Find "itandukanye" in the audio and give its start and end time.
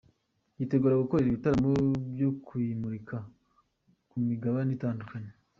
4.77-5.31